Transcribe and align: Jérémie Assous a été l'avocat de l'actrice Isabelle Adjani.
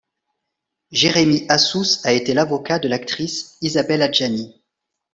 Jérémie 0.91 1.45
Assous 1.47 1.99
a 2.03 2.11
été 2.11 2.33
l'avocat 2.33 2.79
de 2.79 2.87
l'actrice 2.87 3.57
Isabelle 3.61 4.01
Adjani. 4.01 4.59